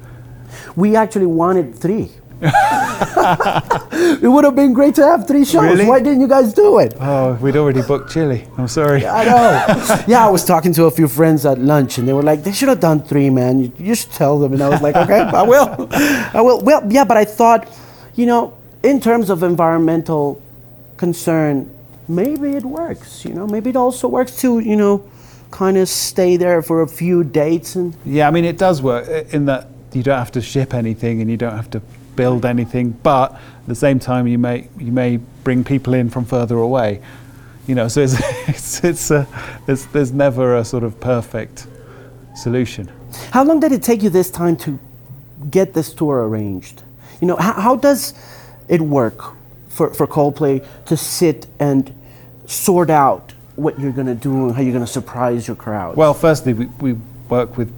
We 0.77 0.97
actually 0.97 1.27
wanted 1.27 1.75
three. 1.75 2.11
it 2.43 4.29
would 4.29 4.45
have 4.45 4.55
been 4.55 4.75
great 4.75 4.95
to 4.95 5.03
have 5.03 5.27
three 5.27 5.45
shows. 5.45 5.63
Really? 5.63 5.87
Why 5.87 6.01
didn't 6.01 6.21
you 6.21 6.29
guys 6.29 6.53
do 6.53 6.79
it? 6.81 6.95
Oh, 7.01 7.33
we'd 7.41 7.57
already 7.57 7.81
booked 7.81 8.13
Chile. 8.13 8.47
I'm 8.59 8.69
sorry. 8.69 9.07
I 9.07 9.25
know. 9.25 10.05
yeah, 10.07 10.27
I 10.27 10.29
was 10.29 10.45
talking 10.45 10.75
to 10.75 10.85
a 10.85 10.91
few 10.91 11.09
friends 11.09 11.47
at 11.47 11.59
lunch, 11.59 11.97
and 11.97 12.07
they 12.07 12.13
were 12.13 12.23
like, 12.23 12.43
"They 12.43 12.53
should 12.53 12.69
have 12.69 12.81
done 12.81 13.01
three, 13.03 13.31
man. 13.31 13.61
You, 13.61 13.73
you 13.79 13.95
should 13.95 14.13
tell 14.13 14.39
them." 14.39 14.53
And 14.53 14.63
I 14.63 14.69
was 14.69 14.83
like, 14.83 14.97
"Okay, 14.97 15.19
I 15.19 15.43
will. 15.43 15.89
I 15.91 16.43
will." 16.43 16.61
Well, 16.61 16.83
yeah, 16.93 17.05
but 17.05 17.17
I 17.17 17.25
thought, 17.25 17.69
you 18.17 18.27
know, 18.27 18.53
in 18.83 19.01
terms 19.01 19.31
of 19.31 19.43
environmental 19.43 20.43
concern, 20.99 21.71
maybe 22.07 22.51
it 22.51 22.65
works. 22.65 23.25
You 23.25 23.33
know, 23.33 23.47
maybe 23.47 23.71
it 23.71 23.77
also 23.77 24.09
works 24.09 24.39
to, 24.43 24.59
you 24.59 24.77
know, 24.77 25.09
kind 25.51 25.79
of 25.79 25.89
stay 25.89 26.37
there 26.37 26.61
for 26.61 26.83
a 26.83 26.89
few 26.89 27.25
dates 27.25 27.77
and. 27.77 27.95
Yeah, 28.05 28.29
I 28.29 28.31
mean, 28.31 28.45
it 28.45 28.59
does 28.59 28.83
work 28.83 29.09
in 29.33 29.47
that 29.47 29.69
you 29.95 30.03
don't 30.03 30.19
have 30.19 30.33
to 30.33 30.43
ship 30.43 30.75
anything 30.75 31.23
and 31.23 31.31
you 31.31 31.39
don't 31.39 31.57
have 31.57 31.71
to 31.71 31.81
build 32.17 32.45
anything, 32.45 32.91
but 32.91 33.33
at 33.33 33.67
the 33.67 33.75
same 33.75 33.99
time, 33.99 34.27
you 34.27 34.39
may 34.39 34.69
you 34.79 34.93
may 34.93 35.19
bring 35.45 35.65
people 35.65 35.95
in 35.95 36.11
from 36.11 36.25
further 36.25 36.57
away. 36.57 37.03
You 37.67 37.75
know, 37.75 37.89
so 37.89 38.01
it's 38.01 38.17
it's, 38.49 38.85
it's 38.85 39.11
a, 39.11 39.27
there's 39.67 39.87
there's 39.87 40.13
never 40.13 40.57
a 40.57 40.65
sort 40.65 40.83
of 40.83 40.99
perfect 41.01 41.67
solution. 42.35 42.91
How 43.31 43.45
long 43.45 43.61
did 43.61 43.73
it 43.73 43.83
take 43.83 44.03
you 44.03 44.11
this 44.11 44.31
time 44.31 44.57
to 44.59 44.79
get 45.51 45.75
this 45.75 45.93
tour 45.93 46.29
arranged? 46.29 46.83
You 47.21 47.29
know, 47.29 47.37
how, 47.37 47.53
how 47.53 47.77
does 47.77 48.15
it 48.69 48.81
work 48.81 49.23
for, 49.69 49.93
for 49.95 50.07
Coldplay 50.07 50.67
to 50.87 50.97
sit 50.97 51.47
and 51.59 51.93
sort 52.47 52.91
out 52.91 53.33
what 53.57 53.79
you're 53.81 53.93
going 53.93 54.07
to 54.07 54.15
do 54.15 54.47
and 54.47 54.55
how 54.55 54.63
you're 54.63 54.73
going 54.73 54.85
to 54.85 54.91
surprise 54.91 55.47
your 55.47 55.57
crowd? 55.57 55.97
Well, 55.97 56.15
firstly, 56.15 56.53
we, 56.53 56.67
we 56.67 56.93
work 57.29 57.57
with 57.57 57.73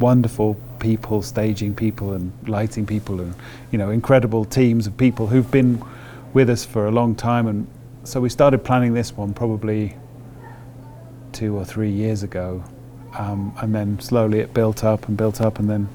wonderful 0.00 0.58
people, 0.78 1.22
staging 1.22 1.74
people 1.74 2.12
and 2.12 2.32
lighting 2.48 2.86
people, 2.86 3.20
and 3.20 3.34
you 3.70 3.78
know, 3.78 3.90
incredible 3.90 4.44
teams 4.44 4.86
of 4.86 4.96
people 4.96 5.26
who've 5.26 5.50
been 5.50 5.82
with 6.34 6.50
us 6.50 6.64
for 6.64 6.86
a 6.86 6.90
long 6.90 7.14
time. 7.14 7.46
And 7.46 7.66
so 8.04 8.20
we 8.20 8.28
started 8.28 8.64
planning 8.64 8.94
this 8.94 9.16
one 9.16 9.34
probably 9.34 9.96
two 11.32 11.56
or 11.56 11.64
three 11.64 11.90
years 11.90 12.22
ago, 12.22 12.62
um, 13.18 13.54
and 13.58 13.74
then 13.74 14.00
slowly 14.00 14.40
it 14.40 14.54
built 14.54 14.84
up 14.84 15.08
and 15.08 15.16
built 15.16 15.40
up, 15.40 15.58
and 15.58 15.68
then 15.68 15.88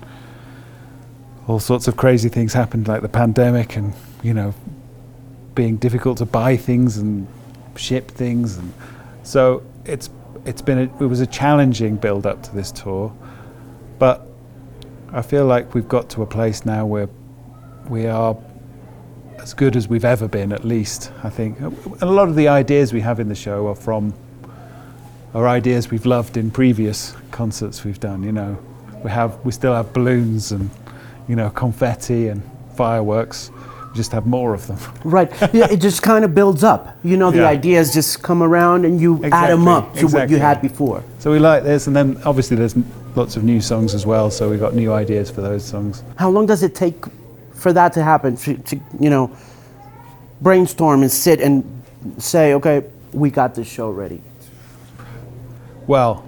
all 1.48 1.60
sorts 1.60 1.88
of 1.88 1.98
crazy 1.98 2.30
things 2.30 2.54
happened, 2.54 2.88
like 2.88 3.02
the 3.02 3.10
pandemic, 3.10 3.76
and 3.76 3.94
you 4.22 4.34
know, 4.34 4.54
being 5.56 5.78
difficult 5.78 6.18
to 6.20 6.26
buy 6.26 6.56
things 6.56 6.98
and 6.98 7.28
ship 7.76 8.10
things, 8.12 8.58
and 8.58 8.74
so 9.24 9.64
it's 9.86 10.10
it's 10.46 10.62
been 10.62 10.78
a, 10.78 11.04
it 11.04 11.08
was 11.08 11.22
a 11.22 11.28
challenging 11.28 11.96
build 11.96 12.26
up 12.26 12.44
to 12.44 12.56
this 12.56 12.72
tour, 12.72 13.14
but 14.00 14.28
I 15.14 15.22
feel 15.22 15.46
like 15.46 15.74
we've 15.76 15.88
got 15.88 16.10
to 16.12 16.24
a 16.24 16.26
place 16.26 16.66
now 16.66 16.86
where 16.86 17.08
we 17.88 18.08
are 18.08 18.36
as 19.40 19.54
good 19.54 19.76
as 19.76 19.88
we've 19.88 20.06
ever 20.06 20.28
been, 20.28 20.52
at 20.52 20.64
least. 20.66 21.12
I 21.24 21.30
think 21.30 21.60
a 22.02 22.06
lot 22.06 22.30
of 22.30 22.36
the 22.36 22.48
ideas 22.48 22.94
we 22.94 23.02
have 23.02 23.20
in 23.20 23.30
the 23.30 23.36
show 23.36 23.68
are 23.68 23.76
from 23.76 24.14
our 25.36 25.48
ideas 25.48 25.92
we've 25.92 26.06
loved 26.06 26.38
in 26.38 26.50
previous 26.52 27.16
concerts 27.32 27.84
we've 27.84 28.00
done. 28.00 28.24
You 28.24 28.32
know, 28.32 28.58
we 29.04 29.12
have 29.12 29.38
we 29.46 29.52
still 29.52 29.74
have 29.74 29.94
balloons 29.94 30.52
and 30.52 30.70
you 31.28 31.36
know 31.36 31.50
confetti 31.52 32.28
and 32.30 32.42
fireworks. 32.76 33.52
We 33.92 33.98
just 33.98 34.12
have 34.14 34.26
more 34.26 34.54
of 34.56 34.66
them. 34.66 34.78
right. 35.04 35.30
Yeah, 35.54 35.70
it 35.70 35.78
just 35.78 36.02
kind 36.02 36.26
of 36.26 36.34
builds 36.34 36.64
up. 36.64 36.98
You 37.04 37.18
know, 37.18 37.30
the 37.30 37.40
Yeah. 37.40 37.50
ideas 37.50 37.94
just 37.94 38.24
come 38.24 38.42
around 38.42 38.86
and 38.86 39.00
you 39.00 39.24
add 39.26 39.52
them 39.52 39.68
up 39.68 39.94
to 39.96 40.08
what 40.08 40.30
you 40.32 40.38
had 40.38 40.62
before. 40.62 41.04
So 41.20 41.32
we 41.32 41.38
like 41.38 41.64
this, 41.64 41.86
and 41.88 41.96
then 41.96 42.20
obviously 42.26 42.58
there's 42.58 42.76
lots 43.16 43.36
of 43.36 43.44
new 43.44 43.62
songs 43.62 43.94
as 43.94 44.06
well. 44.06 44.32
So 44.32 44.50
we've 44.50 44.60
got 44.60 44.74
new 44.74 44.92
ideas 44.94 45.30
for 45.30 45.42
those 45.42 45.64
songs. 45.64 46.04
How 46.18 46.30
long 46.30 46.46
does 46.46 46.64
it 46.64 46.76
take 46.76 47.06
for 47.54 47.74
that 47.74 47.94
to 47.94 48.04
happen? 48.04 48.36
To, 48.38 48.58
to 48.58 48.80
you 49.00 49.10
know, 49.10 49.36
brainstorm 50.42 51.02
and 51.02 51.12
sit 51.12 51.40
and 51.42 51.84
say, 52.18 52.54
okay, 52.54 52.84
we 53.12 53.30
got 53.30 53.56
this 53.56 53.68
show 53.68 53.90
ready. 53.90 54.22
Well, 55.88 56.26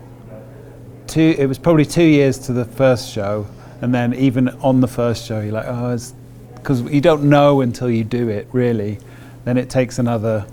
two. 1.08 1.36
It 1.38 1.48
was 1.48 1.58
probably 1.58 1.86
two 1.86 2.04
years 2.04 2.38
to 2.40 2.54
the 2.54 2.66
first 2.66 3.12
show, 3.12 3.48
and 3.82 3.94
then 3.94 4.14
even 4.14 4.50
on 4.62 4.82
the 4.82 4.88
first 4.88 5.26
show, 5.26 5.42
you're 5.42 5.54
like, 5.54 5.68
oh, 5.68 5.98
because 6.56 6.82
you 6.84 7.02
don't 7.02 7.24
know 7.24 7.62
until 7.62 7.90
you 7.90 8.04
do 8.04 8.30
it, 8.30 8.48
really. 8.52 9.00
Then 9.46 9.58
it 9.58 9.70
takes 9.70 10.00
another 10.00 10.46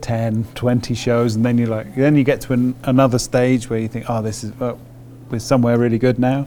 10, 0.00 0.44
20 0.54 0.94
shows, 0.94 1.34
and 1.34 1.44
then 1.44 1.58
you're 1.58 1.68
like, 1.68 1.94
then 1.94 2.16
you 2.16 2.24
get 2.24 2.40
to 2.42 2.52
an, 2.54 2.74
another 2.84 3.18
stage 3.18 3.68
where 3.68 3.78
you 3.78 3.88
think, 3.88 4.06
oh, 4.08 4.22
this 4.22 4.42
is, 4.42 4.52
oh, 4.60 4.78
we're 5.34 5.40
somewhere 5.40 5.76
really 5.76 5.98
good 5.98 6.20
now. 6.20 6.46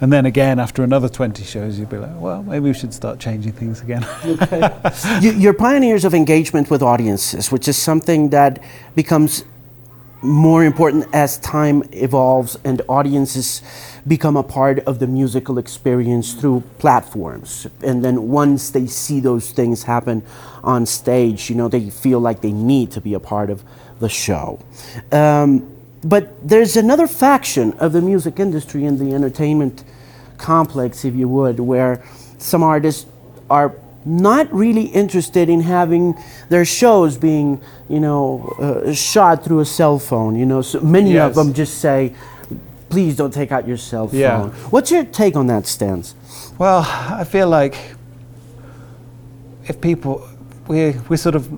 And 0.00 0.12
then 0.12 0.26
again, 0.26 0.58
after 0.58 0.82
another 0.82 1.08
20 1.08 1.44
shows, 1.44 1.78
you'd 1.78 1.88
be 1.88 1.96
like, 1.96 2.20
well, 2.20 2.42
maybe 2.42 2.64
we 2.64 2.74
should 2.74 2.92
start 2.92 3.20
changing 3.20 3.52
things 3.52 3.80
again. 3.82 4.04
you, 5.22 5.30
you're 5.32 5.54
pioneers 5.54 6.04
of 6.04 6.12
engagement 6.12 6.70
with 6.70 6.82
audiences, 6.82 7.52
which 7.52 7.68
is 7.68 7.76
something 7.76 8.30
that 8.30 8.60
becomes 8.96 9.44
more 10.22 10.64
important 10.64 11.06
as 11.12 11.38
time 11.38 11.84
evolves 11.92 12.58
and 12.64 12.82
audiences 12.88 13.62
become 14.08 14.36
a 14.36 14.42
part 14.42 14.80
of 14.80 14.98
the 14.98 15.06
musical 15.06 15.56
experience 15.58 16.32
through 16.32 16.64
platforms. 16.80 17.68
And 17.82 18.04
then 18.04 18.28
once 18.28 18.70
they 18.70 18.88
see 18.88 19.20
those 19.20 19.52
things 19.52 19.84
happen 19.84 20.24
on 20.64 20.84
stage, 20.86 21.48
you 21.48 21.54
know, 21.54 21.68
they 21.68 21.90
feel 21.90 22.18
like 22.18 22.40
they 22.40 22.52
need 22.52 22.90
to 22.92 23.00
be 23.00 23.14
a 23.14 23.20
part 23.20 23.50
of 23.50 23.62
the 24.00 24.08
show. 24.08 24.58
Um, 25.12 25.73
but 26.04 26.46
there's 26.46 26.76
another 26.76 27.06
faction 27.06 27.72
of 27.74 27.92
the 27.92 28.02
music 28.02 28.38
industry 28.38 28.84
and 28.84 28.98
the 28.98 29.14
entertainment 29.14 29.84
complex, 30.36 31.04
if 31.04 31.14
you 31.14 31.28
would, 31.28 31.58
where 31.58 32.04
some 32.38 32.62
artists 32.62 33.06
are 33.48 33.74
not 34.04 34.52
really 34.52 34.84
interested 34.84 35.48
in 35.48 35.60
having 35.60 36.14
their 36.50 36.64
shows 36.64 37.16
being, 37.16 37.60
you 37.88 38.00
know, 38.00 38.54
uh, 38.58 38.92
shot 38.92 39.42
through 39.42 39.60
a 39.60 39.64
cell 39.64 39.98
phone. 39.98 40.36
You 40.36 40.44
know, 40.44 40.60
so 40.60 40.80
many 40.80 41.18
of 41.18 41.34
them 41.34 41.54
just 41.54 41.78
say, 41.78 42.14
"Please 42.90 43.16
don't 43.16 43.32
take 43.32 43.50
out 43.50 43.66
your 43.66 43.78
cell 43.78 44.08
phone." 44.08 44.20
Yeah. 44.20 44.48
What's 44.70 44.90
your 44.90 45.04
take 45.04 45.36
on 45.36 45.46
that 45.46 45.66
stance? 45.66 46.14
Well, 46.58 46.84
I 46.86 47.24
feel 47.24 47.48
like 47.48 47.76
if 49.66 49.80
people, 49.80 50.28
we're, 50.66 51.00
we're 51.08 51.16
sort 51.16 51.34
of 51.34 51.48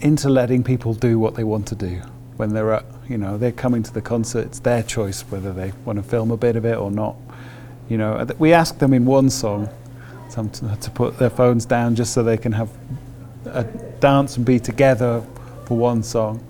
into 0.00 0.28
letting 0.28 0.64
people 0.64 0.94
do 0.94 1.18
what 1.18 1.34
they 1.34 1.44
want 1.44 1.66
to 1.68 1.74
do 1.74 2.00
when 2.36 2.54
they're 2.54 2.72
at, 2.72 2.84
You 3.12 3.18
know, 3.18 3.36
they're 3.36 3.52
coming 3.52 3.82
to 3.82 3.92
the 3.92 4.00
concert. 4.00 4.46
It's 4.46 4.60
their 4.60 4.82
choice 4.82 5.20
whether 5.28 5.52
they 5.52 5.72
want 5.84 5.98
to 5.98 6.02
film 6.02 6.30
a 6.30 6.36
bit 6.38 6.56
of 6.56 6.64
it 6.64 6.78
or 6.78 6.90
not. 6.90 7.14
You 7.90 7.98
know, 7.98 8.26
we 8.38 8.54
ask 8.54 8.78
them 8.78 8.94
in 8.94 9.04
one 9.04 9.28
song 9.28 9.68
to 10.30 10.90
put 10.94 11.18
their 11.18 11.28
phones 11.28 11.66
down 11.66 11.94
just 11.94 12.14
so 12.14 12.22
they 12.22 12.38
can 12.38 12.52
have 12.52 12.70
a 13.44 13.64
dance 14.00 14.38
and 14.38 14.46
be 14.46 14.58
together 14.58 15.22
for 15.66 15.76
one 15.76 16.02
song. 16.02 16.42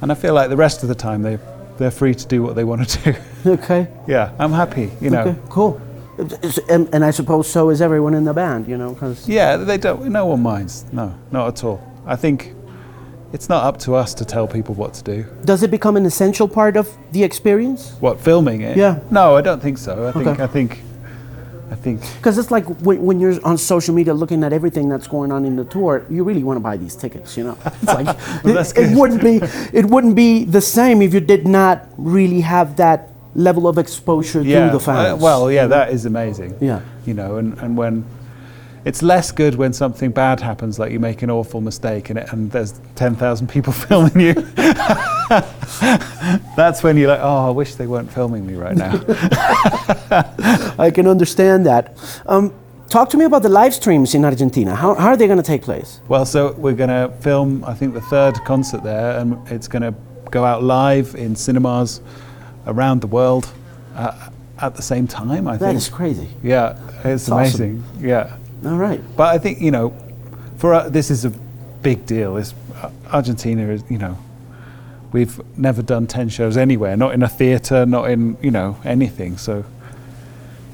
And 0.00 0.10
I 0.10 0.14
feel 0.14 0.32
like 0.32 0.48
the 0.48 0.56
rest 0.56 0.82
of 0.82 0.88
the 0.88 0.94
time 0.94 1.20
they 1.20 1.38
they're 1.76 1.90
free 1.90 2.14
to 2.14 2.26
do 2.26 2.42
what 2.42 2.54
they 2.54 2.64
want 2.64 2.88
to 2.88 3.12
do. 3.12 3.18
Okay. 3.44 3.88
yeah, 4.06 4.32
I'm 4.38 4.52
happy. 4.52 4.90
You 5.00 5.10
know. 5.10 5.22
Okay, 5.22 5.38
cool. 5.50 5.80
And, 6.70 6.88
and 6.94 7.04
I 7.04 7.10
suppose 7.10 7.50
so 7.50 7.70
is 7.70 7.82
everyone 7.82 8.14
in 8.14 8.24
the 8.24 8.32
band, 8.32 8.68
you 8.68 8.78
know, 8.78 8.94
because 8.94 9.28
Yeah, 9.28 9.56
they 9.56 9.76
don't. 9.76 10.06
No 10.06 10.26
one 10.26 10.42
minds. 10.42 10.86
No, 10.92 11.12
not 11.32 11.48
at 11.48 11.64
all. 11.64 11.82
I 12.06 12.16
think 12.16 12.54
it's 13.32 13.48
not 13.48 13.64
up 13.64 13.78
to 13.80 13.94
us 13.94 14.14
to 14.14 14.24
tell 14.24 14.46
people 14.46 14.74
what 14.74 14.94
to 14.94 15.02
do. 15.02 15.24
does 15.44 15.62
it 15.62 15.70
become 15.70 15.96
an 15.96 16.04
essential 16.06 16.46
part 16.48 16.76
of 16.76 16.88
the 17.12 17.22
experience? 17.24 17.92
What 18.00 18.20
filming 18.20 18.60
it? 18.62 18.76
Yeah. 18.76 19.00
No, 19.10 19.36
I 19.36 19.40
don't 19.40 19.60
think 19.60 19.78
so. 19.78 20.08
I 20.08 20.12
think. 20.12 20.40
I 20.40 20.46
think. 20.46 20.80
I 21.70 21.74
think. 21.74 22.00
Because 22.18 22.36
it's 22.36 22.50
like 22.50 22.66
when, 22.82 23.02
when 23.02 23.18
you're 23.18 23.38
on 23.46 23.56
social 23.56 23.94
media 23.94 24.12
looking 24.12 24.44
at 24.44 24.52
everything 24.52 24.90
that's 24.90 25.06
going 25.06 25.32
on 25.32 25.46
in 25.46 25.56
the 25.56 25.64
tour, 25.64 26.04
you 26.10 26.22
really 26.22 26.44
want 26.44 26.56
to 26.58 26.60
buy 26.60 26.76
these 26.76 26.94
tickets, 26.94 27.34
you 27.38 27.44
know. 27.44 27.56
It's 27.64 27.84
like 27.86 28.06
Well, 28.44 28.58
it, 28.58 28.76
it 28.76 28.96
wouldn't 28.96 29.22
be 29.22 29.40
it 29.72 29.86
wouldn't 29.86 30.14
be 30.14 30.44
the 30.44 30.60
same 30.60 31.00
if 31.00 31.14
you 31.14 31.20
did 31.20 31.46
not 31.48 31.88
really 31.96 32.42
have 32.42 32.76
that 32.76 33.08
level 33.34 33.66
of 33.66 33.78
exposure 33.78 34.42
Yeah. 34.42 34.68
through 34.68 34.78
the 34.78 34.84
fans. 34.84 35.12
uh, 35.14 35.24
well, 35.24 35.50
yeah, 35.50 35.66
that 35.66 35.90
is 35.94 36.04
amazing. 36.04 36.54
Yeah. 36.60 36.80
You 37.06 37.14
know, 37.14 37.36
and, 37.38 37.56
and 37.58 37.74
when 37.78 38.04
it's 38.84 39.02
less 39.02 39.30
good 39.32 39.54
when 39.54 39.72
something 39.72 40.10
bad 40.10 40.40
happens, 40.40 40.78
like 40.78 40.90
you 40.92 40.98
make 41.00 41.22
an 41.22 41.30
awful 41.30 41.60
mistake 41.60 42.10
and, 42.10 42.18
it, 42.18 42.32
and 42.32 42.50
there's 42.50 42.80
10,000 42.96 43.46
people 43.48 43.72
filming 43.86 44.20
you. 44.20 44.34
That's 46.56 46.82
when 46.82 46.96
you're 46.96 47.08
like, 47.08 47.20
oh, 47.22 47.48
I 47.48 47.50
wish 47.50 47.74
they 47.76 47.86
weren't 47.86 48.10
filming 48.12 48.46
me 48.46 48.54
right 48.54 48.76
now. 48.76 48.92
I 50.78 50.90
can 50.94 51.06
understand 51.06 51.66
that. 51.66 51.96
Um, 52.26 52.52
talk 52.88 53.08
to 53.10 53.16
me 53.16 53.24
about 53.24 53.42
the 53.42 53.48
live 53.48 53.74
streams 53.74 54.14
in 54.14 54.24
Argentina. 54.24 54.74
How, 54.74 54.94
how 54.94 55.08
are 55.08 55.16
they 55.16 55.26
going 55.26 55.38
to 55.38 55.42
take 55.44 55.62
place? 55.62 56.00
Well, 56.08 56.24
so 56.26 56.52
we're 56.52 56.74
going 56.74 56.90
to 56.90 57.14
film, 57.20 57.64
I 57.64 57.74
think, 57.74 57.94
the 57.94 58.00
third 58.02 58.34
concert 58.44 58.82
there, 58.82 59.18
and 59.18 59.38
it's 59.50 59.68
going 59.68 59.82
to 59.82 59.94
go 60.30 60.44
out 60.44 60.62
live 60.62 61.14
in 61.14 61.36
cinemas 61.36 62.00
around 62.66 63.00
the 63.00 63.06
world 63.06 63.52
uh, 63.94 64.30
at 64.60 64.74
the 64.74 64.82
same 64.82 65.06
time. 65.06 65.46
I 65.48 65.56
That 65.56 65.66
think. 65.68 65.76
is 65.76 65.88
crazy. 65.88 66.28
Yeah, 66.42 66.78
it's 67.04 67.28
awesome. 67.28 67.32
amazing. 67.38 67.84
Yeah, 68.00 68.36
All 68.64 68.76
right. 68.76 69.00
but 69.16 69.34
I 69.34 69.38
think 69.38 69.60
you 69.60 69.70
know, 69.70 69.94
for 70.56 70.74
uh, 70.74 70.88
this 70.88 71.10
is 71.10 71.24
a 71.24 71.30
big 71.82 72.06
deal. 72.06 72.34
This 72.34 72.54
uh, 72.76 72.90
Argentina 73.12 73.68
is, 73.68 73.82
you 73.90 73.98
know, 73.98 74.16
we've 75.12 75.40
never 75.58 75.82
done 75.82 76.06
ten 76.06 76.28
shows 76.28 76.56
anywhere, 76.56 76.96
not 76.96 77.12
in 77.14 77.22
a 77.22 77.28
theatre, 77.28 77.84
not 77.86 78.10
in 78.10 78.36
you 78.40 78.50
know 78.50 78.76
anything. 78.84 79.36
So 79.36 79.64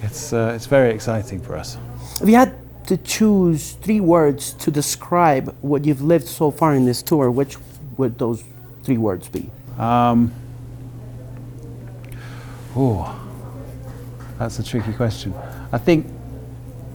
it's 0.03 0.33
uh, 0.33 0.53
it's 0.55 0.67
very 0.67 0.95
exciting 0.95 1.41
for 1.41 1.57
us. 1.57 1.79
If 2.21 2.29
you 2.29 2.35
had 2.35 2.55
to 2.89 2.97
choose 2.97 3.73
three 3.73 4.01
words 4.01 4.53
to 4.55 4.71
describe 4.71 5.55
what 5.61 5.85
you've 5.85 6.03
lived 6.03 6.27
so 6.27 6.51
far 6.51 6.75
in 6.75 6.85
this 6.85 7.03
tour, 7.03 7.31
which 7.31 7.57
would 7.97 8.19
those 8.19 8.45
three 8.83 8.99
words 8.99 9.29
be? 9.29 9.51
Um, 9.79 10.33
oh, 12.75 13.15
that's 14.39 14.59
a 14.59 14.63
tricky 14.63 14.93
question. 14.93 15.35
I 15.73 15.79
think 15.79 16.07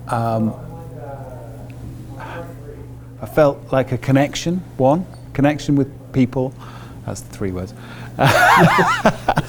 um, 0.07 0.53
I 3.23 3.25
felt 3.25 3.71
like 3.71 3.93
a 3.93 3.97
connection. 3.97 4.57
One 4.75 5.05
connection 5.31 5.77
with 5.77 6.11
people. 6.11 6.53
That's 7.05 7.21
the 7.21 7.33
three 7.33 7.51
words. 7.51 7.73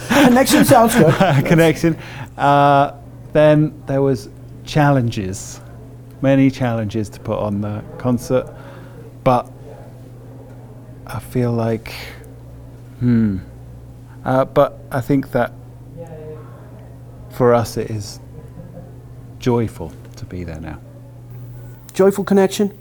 Connection 0.09 0.65
sounds 0.65 0.95
good. 0.95 1.13
connection. 1.45 1.99
Uh, 2.39 2.93
then 3.33 3.83
there 3.87 4.01
was 4.01 4.29
challenges, 4.65 5.61
many 6.23 6.53
challenges 6.53 7.09
to 7.11 7.21
put 7.21 7.37
on 7.41 7.63
the 7.63 7.83
concert, 7.99 8.49
but 9.25 9.51
I 11.09 11.19
feel 11.19 11.51
like, 11.51 11.95
hmm. 13.01 13.39
Uh, 14.25 14.45
but 14.45 14.79
I 14.93 15.01
think 15.01 15.33
that 15.33 15.53
for 17.31 17.53
us 17.53 17.77
it 17.77 17.91
is 17.91 18.21
joyful 19.41 19.93
to 20.15 20.25
be 20.25 20.45
there 20.45 20.61
now. 20.61 20.79
Joyful 21.93 22.23
connection. 22.23 22.79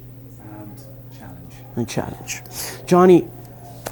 And 1.75 1.87
challenge. 1.87 2.41
Johnny, 2.85 3.25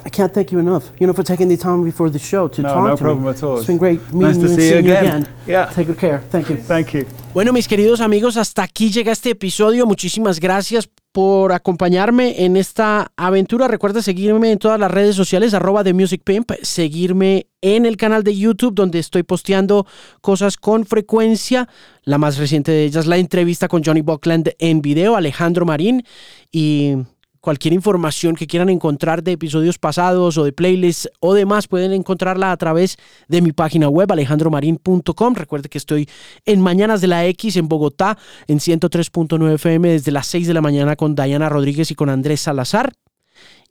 I 0.04 0.08
can't 0.10 0.32
thank 0.34 0.50
you 0.50 0.58
enough, 0.58 0.90
you 0.98 1.06
know, 1.06 1.12
for 1.12 1.22
taking 1.22 1.48
the 1.48 1.56
time 1.56 1.84
before 1.84 2.10
the 2.10 2.18
show 2.18 2.48
to 2.48 2.62
No, 2.62 2.68
talk 2.68 2.76
no 2.84 2.88
to 2.88 2.92
me. 2.94 2.98
problem 2.98 3.28
at 3.28 3.42
all. 3.44 3.58
It's 3.58 3.66
been 3.66 3.78
great 3.78 4.00
meeting 4.12 4.20
Nice 4.20 4.36
to 4.36 4.42
you 4.42 4.48
and 4.48 4.56
see 4.60 4.68
you 4.70 4.78
again. 4.78 5.06
again. 5.06 5.26
Yeah. 5.46 5.66
Take 5.72 5.86
good 5.86 5.98
care. 5.98 6.20
Thank 6.30 6.48
you. 6.48 6.56
Thank 6.56 6.88
you. 6.94 7.04
Bueno, 7.34 7.52
mis 7.52 7.68
queridos 7.68 8.00
amigos, 8.00 8.36
hasta 8.36 8.62
aquí 8.64 8.90
llega 8.90 9.12
este 9.12 9.30
episodio. 9.30 9.86
Muchísimas 9.86 10.40
gracias 10.40 10.88
por 11.12 11.52
acompañarme 11.52 12.44
en 12.44 12.56
esta 12.56 13.12
aventura. 13.16 13.68
Recuerda 13.68 14.02
seguirme 14.02 14.50
en 14.50 14.58
todas 14.58 14.80
las 14.80 14.90
redes 14.90 15.14
sociales, 15.14 15.54
arroba 15.54 15.84
de 15.84 15.92
Music 15.92 16.22
Pimp, 16.24 16.50
seguirme 16.62 17.46
en 17.60 17.86
el 17.86 17.96
canal 17.96 18.24
de 18.24 18.36
YouTube 18.36 18.74
donde 18.74 18.98
estoy 18.98 19.22
posteando 19.22 19.86
cosas 20.20 20.56
con 20.56 20.84
frecuencia. 20.84 21.68
La 22.02 22.18
más 22.18 22.38
reciente 22.38 22.72
de 22.72 22.84
ellas, 22.84 23.06
la 23.06 23.18
entrevista 23.18 23.68
con 23.68 23.84
Johnny 23.84 24.00
Buckland 24.00 24.50
en 24.58 24.82
video, 24.82 25.14
Alejandro 25.14 25.64
Marín 25.64 26.02
y 26.50 26.94
cualquier 27.42 27.74
información 27.74 28.36
que 28.36 28.46
quieran 28.46 28.70
encontrar 28.70 29.22
de 29.22 29.32
episodios 29.32 29.76
pasados 29.76 30.38
o 30.38 30.44
de 30.44 30.52
playlists 30.52 31.10
o 31.18 31.34
demás, 31.34 31.66
pueden 31.66 31.92
encontrarla 31.92 32.52
a 32.52 32.56
través 32.56 32.96
de 33.28 33.42
mi 33.42 33.52
página 33.52 33.88
web 33.88 34.10
alejandromarin.com. 34.10 35.34
Recuerde 35.34 35.68
que 35.68 35.76
estoy 35.76 36.08
en 36.46 36.60
Mañanas 36.60 37.00
de 37.00 37.08
la 37.08 37.26
X 37.26 37.56
en 37.56 37.68
Bogotá, 37.68 38.16
en 38.46 38.60
103.9 38.60 39.54
FM 39.54 39.90
desde 39.90 40.12
las 40.12 40.28
6 40.28 40.46
de 40.46 40.54
la 40.54 40.60
mañana 40.60 40.94
con 40.94 41.16
Diana 41.16 41.48
Rodríguez 41.48 41.90
y 41.90 41.96
con 41.96 42.08
Andrés 42.08 42.40
Salazar. 42.40 42.92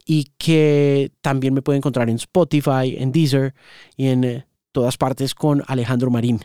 Y 0.05 0.31
que 0.37 1.11
también 1.21 1.53
me 1.53 1.61
pueden 1.61 1.77
encontrar 1.77 2.09
en 2.09 2.17
Spotify, 2.17 2.97
en 2.97 3.13
Deezer 3.13 3.53
y 3.95 4.07
en 4.07 4.23
eh, 4.25 4.45
todas 4.73 4.97
partes 4.97 5.33
con 5.33 5.63
Alejandro 5.67 6.11
Marín. 6.11 6.41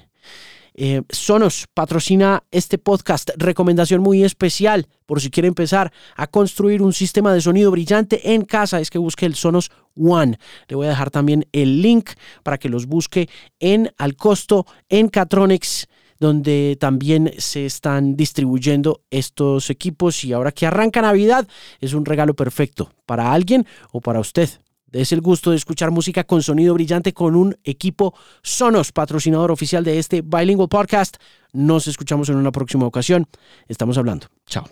Eh, 0.78 1.00
Sonos 1.08 1.66
patrocina 1.72 2.44
este 2.50 2.76
podcast. 2.76 3.30
Recomendación 3.38 4.02
muy 4.02 4.22
especial 4.24 4.88
por 5.06 5.22
si 5.22 5.30
quiere 5.30 5.48
empezar 5.48 5.90
a 6.16 6.26
construir 6.26 6.82
un 6.82 6.92
sistema 6.92 7.32
de 7.32 7.40
sonido 7.40 7.70
brillante 7.70 8.34
en 8.34 8.44
casa. 8.44 8.78
Es 8.78 8.90
que 8.90 8.98
busque 8.98 9.24
el 9.24 9.34
Sonos 9.34 9.70
One. 9.96 10.38
Le 10.68 10.76
voy 10.76 10.86
a 10.86 10.90
dejar 10.90 11.10
también 11.10 11.46
el 11.52 11.80
link 11.80 12.10
para 12.42 12.58
que 12.58 12.68
los 12.68 12.84
busque 12.86 13.30
en 13.58 13.90
al 13.96 14.16
costo 14.16 14.66
en 14.90 15.08
Catronics 15.08 15.88
donde 16.18 16.76
también 16.80 17.32
se 17.38 17.66
están 17.66 18.16
distribuyendo 18.16 19.02
estos 19.10 19.68
equipos 19.68 20.24
y 20.24 20.32
ahora 20.32 20.52
que 20.52 20.66
arranca 20.66 21.02
Navidad 21.02 21.46
es 21.78 21.92
un 21.92 22.06
regalo 22.06 22.34
perfecto 22.34 22.90
para 23.04 23.32
alguien 23.32 23.66
o 23.92 24.00
para 24.00 24.20
usted. 24.20 24.48
Es 24.96 25.12
el 25.12 25.20
gusto 25.20 25.50
de 25.50 25.56
escuchar 25.56 25.90
música 25.90 26.24
con 26.24 26.42
sonido 26.42 26.74
brillante 26.74 27.12
con 27.12 27.36
un 27.36 27.56
equipo 27.64 28.14
Sonos, 28.42 28.92
patrocinador 28.92 29.50
oficial 29.50 29.84
de 29.84 29.98
este 29.98 30.22
Bilingual 30.22 30.68
Podcast. 30.68 31.16
Nos 31.52 31.86
escuchamos 31.86 32.28
en 32.28 32.36
una 32.36 32.52
próxima 32.52 32.86
ocasión. 32.86 33.26
Estamos 33.68 33.98
hablando. 33.98 34.28
Chao. 34.46 34.66